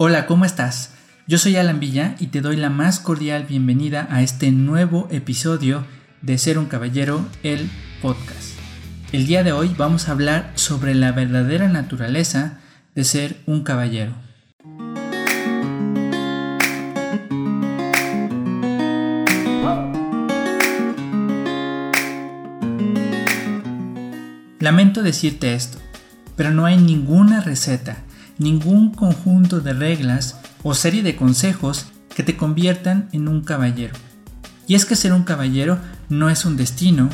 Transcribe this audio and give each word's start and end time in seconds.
Hola, 0.00 0.26
¿cómo 0.26 0.44
estás? 0.44 0.92
Yo 1.26 1.38
soy 1.38 1.56
Alan 1.56 1.80
Villa 1.80 2.14
y 2.20 2.28
te 2.28 2.40
doy 2.40 2.54
la 2.54 2.70
más 2.70 3.00
cordial 3.00 3.46
bienvenida 3.48 4.06
a 4.12 4.22
este 4.22 4.52
nuevo 4.52 5.08
episodio 5.10 5.84
de 6.22 6.38
Ser 6.38 6.56
un 6.56 6.66
Caballero, 6.66 7.26
el 7.42 7.68
podcast. 8.00 8.52
El 9.10 9.26
día 9.26 9.42
de 9.42 9.50
hoy 9.50 9.74
vamos 9.76 10.08
a 10.08 10.12
hablar 10.12 10.52
sobre 10.54 10.94
la 10.94 11.10
verdadera 11.10 11.66
naturaleza 11.68 12.60
de 12.94 13.02
ser 13.02 13.40
un 13.46 13.64
caballero. 13.64 14.12
Lamento 24.60 25.02
decirte 25.02 25.54
esto, 25.54 25.78
pero 26.36 26.52
no 26.52 26.66
hay 26.66 26.76
ninguna 26.76 27.40
receta 27.40 28.04
ningún 28.38 28.92
conjunto 28.92 29.60
de 29.60 29.72
reglas 29.72 30.40
o 30.62 30.74
serie 30.74 31.02
de 31.02 31.16
consejos 31.16 31.86
que 32.14 32.22
te 32.22 32.36
conviertan 32.36 33.08
en 33.12 33.28
un 33.28 33.42
caballero. 33.42 33.94
Y 34.66 34.74
es 34.74 34.84
que 34.84 34.96
ser 34.96 35.12
un 35.12 35.24
caballero 35.24 35.78
no 36.08 36.30
es 36.30 36.44
un 36.44 36.56
destino, 36.56 37.10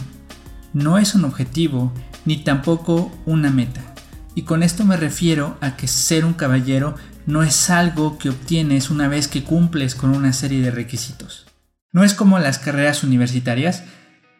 no 0.73 0.98
es 0.98 1.14
un 1.14 1.24
objetivo, 1.24 1.92
ni 2.24 2.38
tampoco 2.38 3.12
una 3.27 3.50
meta. 3.50 3.95
Y 4.34 4.42
con 4.42 4.62
esto 4.62 4.84
me 4.84 4.97
refiero 4.97 5.56
a 5.60 5.77
que 5.77 5.87
ser 5.87 6.24
un 6.24 6.34
caballero 6.34 6.97
no 7.27 7.42
es 7.42 7.70
algo 7.70 8.19
que 8.19 8.30
obtienes 8.30 8.91
una 8.91 9.09
vez 9.09 9.28
que 9.28 9.45
cumples 9.45 9.95
con 9.95 10.11
una 10.11 10.33
serie 10.33 10.61
de 10.61 10.70
requisitos. 10.70 11.47
No 11.92 12.02
es 12.02 12.14
como 12.14 12.38
las 12.38 12.59
carreras 12.59 13.05
universitarias, 13.05 13.84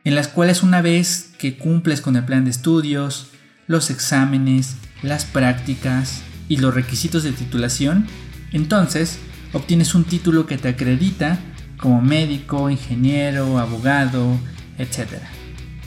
en 0.05 0.15
las 0.15 0.29
cuales 0.29 0.63
una 0.63 0.83
vez 0.83 1.31
que 1.39 1.57
cumples 1.57 2.01
con 2.01 2.17
el 2.17 2.25
plan 2.25 2.45
de 2.45 2.51
estudios, 2.51 3.29
los 3.67 3.91
exámenes, 3.91 4.77
las 5.03 5.25
prácticas, 5.25 6.23
y 6.49 6.59
los 6.59 6.75
requisitos 6.75 7.23
de 7.23 7.33
titulación, 7.33 8.07
entonces 8.53 9.19
obtienes 9.53 9.95
un 9.95 10.05
título 10.05 10.47
que 10.47 10.59
te 10.59 10.69
acredita 10.69 11.39
como 11.79 12.01
médico, 12.01 12.71
ingeniero, 12.71 13.59
abogado, 13.59 14.39
etc. 14.79 15.19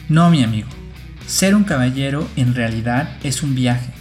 No, 0.09 0.29
mi 0.29 0.43
amigo. 0.43 0.69
Ser 1.25 1.55
un 1.55 1.63
caballero 1.63 2.27
en 2.35 2.55
realidad 2.55 3.17
es 3.23 3.43
un 3.43 3.55
viaje, 3.55 3.91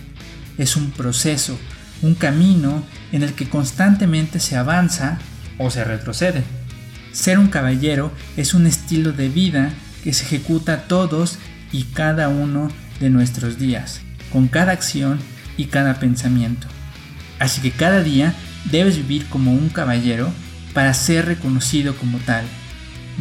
es 0.58 0.76
un 0.76 0.90
proceso, 0.90 1.58
un 2.02 2.14
camino 2.14 2.84
en 3.12 3.22
el 3.22 3.32
que 3.32 3.48
constantemente 3.48 4.38
se 4.38 4.56
avanza 4.56 5.18
o 5.58 5.70
se 5.70 5.84
retrocede. 5.84 6.44
Ser 7.12 7.38
un 7.38 7.48
caballero 7.48 8.12
es 8.36 8.54
un 8.54 8.66
estilo 8.66 9.12
de 9.12 9.28
vida 9.28 9.72
que 10.04 10.12
se 10.12 10.24
ejecuta 10.24 10.82
todos 10.82 11.38
y 11.72 11.84
cada 11.84 12.28
uno 12.28 12.68
de 13.00 13.10
nuestros 13.10 13.58
días, 13.58 14.02
con 14.30 14.48
cada 14.48 14.72
acción 14.72 15.18
y 15.56 15.66
cada 15.66 15.98
pensamiento. 15.98 16.66
Así 17.38 17.60
que 17.60 17.70
cada 17.70 18.02
día 18.02 18.34
debes 18.70 18.96
vivir 18.96 19.26
como 19.26 19.52
un 19.52 19.68
caballero 19.68 20.30
para 20.72 20.94
ser 20.94 21.26
reconocido 21.26 21.94
como 21.96 22.18
tal. 22.18 22.44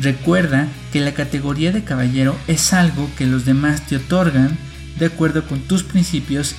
Recuerda 0.02 0.68
que 0.92 1.00
la 1.00 1.14
categoría 1.14 1.72
de 1.72 1.84
caballero 1.84 2.36
es 2.48 2.74
algo 2.74 3.10
que 3.18 3.26
los 3.26 3.46
demás 3.46 3.86
te 3.88 3.98
otorgan 3.98 4.58
de 5.00 5.08
acuerdo 5.08 5.46
con 5.48 5.60
tus 5.62 5.84
principios 5.84 6.56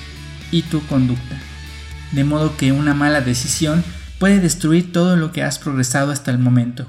y 0.51 0.63
tu 0.63 0.85
conducta. 0.87 1.37
De 2.11 2.23
modo 2.23 2.57
que 2.57 2.71
una 2.71 2.93
mala 2.93 3.21
decisión 3.21 3.83
puede 4.19 4.39
destruir 4.39 4.91
todo 4.91 5.15
lo 5.15 5.31
que 5.31 5.43
has 5.43 5.59
progresado 5.59 6.11
hasta 6.11 6.31
el 6.31 6.39
momento. 6.39 6.87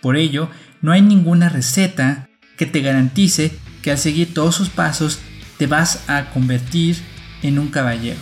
Por 0.00 0.16
ello, 0.16 0.48
no 0.80 0.92
hay 0.92 1.02
ninguna 1.02 1.48
receta 1.48 2.28
que 2.56 2.66
te 2.66 2.80
garantice 2.80 3.56
que 3.82 3.90
al 3.90 3.98
seguir 3.98 4.34
todos 4.34 4.54
sus 4.54 4.68
pasos 4.70 5.18
te 5.58 5.66
vas 5.66 6.08
a 6.08 6.30
convertir 6.30 6.96
en 7.42 7.58
un 7.58 7.68
caballero. 7.68 8.20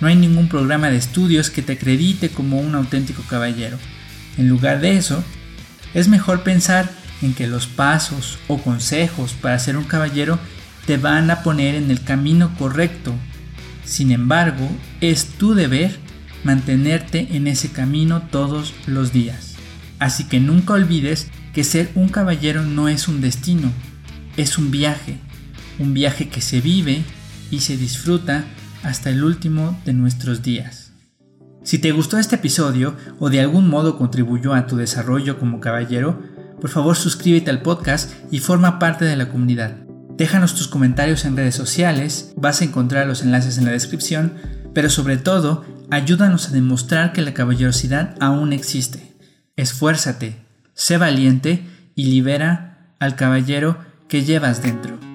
No 0.00 0.08
hay 0.08 0.16
ningún 0.16 0.48
programa 0.48 0.90
de 0.90 0.96
estudios 0.96 1.50
que 1.50 1.62
te 1.62 1.74
acredite 1.74 2.28
como 2.28 2.60
un 2.60 2.74
auténtico 2.74 3.22
caballero. 3.28 3.78
En 4.36 4.48
lugar 4.48 4.80
de 4.80 4.96
eso, 4.96 5.22
es 5.94 6.08
mejor 6.08 6.42
pensar 6.42 6.90
en 7.22 7.34
que 7.34 7.46
los 7.46 7.66
pasos 7.66 8.38
o 8.48 8.58
consejos 8.58 9.32
para 9.32 9.58
ser 9.58 9.76
un 9.76 9.84
caballero 9.84 10.38
te 10.86 10.96
van 10.96 11.30
a 11.30 11.42
poner 11.42 11.74
en 11.74 11.90
el 11.90 12.02
camino 12.02 12.54
correcto. 12.58 13.14
Sin 13.84 14.10
embargo, 14.10 14.68
es 15.00 15.26
tu 15.26 15.54
deber 15.54 15.96
mantenerte 16.42 17.28
en 17.32 17.46
ese 17.46 17.70
camino 17.70 18.22
todos 18.30 18.74
los 18.86 19.12
días. 19.12 19.54
Así 19.98 20.24
que 20.24 20.40
nunca 20.40 20.74
olvides 20.74 21.28
que 21.54 21.64
ser 21.64 21.90
un 21.94 22.08
caballero 22.08 22.62
no 22.62 22.88
es 22.88 23.08
un 23.08 23.20
destino, 23.20 23.70
es 24.36 24.58
un 24.58 24.70
viaje, 24.70 25.16
un 25.78 25.94
viaje 25.94 26.28
que 26.28 26.40
se 26.40 26.60
vive 26.60 27.02
y 27.50 27.60
se 27.60 27.76
disfruta 27.76 28.44
hasta 28.82 29.10
el 29.10 29.24
último 29.24 29.80
de 29.84 29.92
nuestros 29.92 30.42
días. 30.42 30.92
Si 31.62 31.78
te 31.78 31.92
gustó 31.92 32.18
este 32.18 32.36
episodio 32.36 32.94
o 33.18 33.30
de 33.30 33.40
algún 33.40 33.68
modo 33.68 33.96
contribuyó 33.96 34.52
a 34.52 34.66
tu 34.66 34.76
desarrollo 34.76 35.38
como 35.38 35.60
caballero, 35.60 36.20
por 36.60 36.70
favor 36.70 36.96
suscríbete 36.96 37.50
al 37.50 37.62
podcast 37.62 38.12
y 38.30 38.38
forma 38.38 38.78
parte 38.78 39.06
de 39.06 39.16
la 39.16 39.28
comunidad. 39.28 39.76
Déjanos 40.16 40.54
tus 40.54 40.68
comentarios 40.68 41.24
en 41.24 41.36
redes 41.36 41.54
sociales, 41.54 42.32
vas 42.36 42.60
a 42.60 42.64
encontrar 42.64 43.06
los 43.06 43.22
enlaces 43.22 43.58
en 43.58 43.64
la 43.64 43.72
descripción, 43.72 44.34
pero 44.72 44.90
sobre 44.90 45.16
todo, 45.16 45.64
ayúdanos 45.90 46.48
a 46.48 46.52
demostrar 46.52 47.12
que 47.12 47.22
la 47.22 47.34
caballerosidad 47.34 48.14
aún 48.20 48.52
existe. 48.52 49.16
Esfuérzate, 49.56 50.36
sé 50.74 50.98
valiente 50.98 51.66
y 51.94 52.06
libera 52.06 52.92
al 53.00 53.16
caballero 53.16 53.78
que 54.08 54.24
llevas 54.24 54.62
dentro. 54.62 55.13